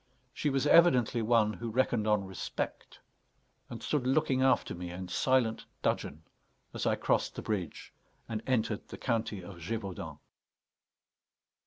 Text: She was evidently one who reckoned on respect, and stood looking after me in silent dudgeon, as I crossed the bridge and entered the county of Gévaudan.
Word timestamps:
She 0.33 0.49
was 0.49 0.65
evidently 0.65 1.21
one 1.21 1.53
who 1.53 1.69
reckoned 1.69 2.07
on 2.07 2.25
respect, 2.25 3.01
and 3.69 3.83
stood 3.83 4.07
looking 4.07 4.41
after 4.41 4.73
me 4.73 4.89
in 4.89 5.07
silent 5.09 5.67
dudgeon, 5.83 6.23
as 6.73 6.87
I 6.87 6.95
crossed 6.95 7.35
the 7.35 7.43
bridge 7.43 7.93
and 8.27 8.41
entered 8.47 8.87
the 8.87 8.97
county 8.97 9.43
of 9.43 9.57
Gévaudan. 9.57 10.17